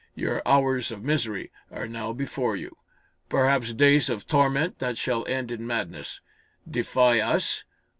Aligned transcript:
Your 0.15 0.41
hours 0.47 0.91
of 0.91 1.03
misery 1.03 1.51
are 1.69 1.87
now 1.87 2.11
before 2.11 2.55
you 2.55 2.75
perhaps 3.29 3.71
days 3.71 4.09
of 4.09 4.25
torment 4.25 4.79
that 4.79 4.97
shall 4.97 5.27
end 5.27 5.51
in 5.51 5.67
madness. 5.67 6.21
Defy 6.67 7.19
us? 7.19 7.65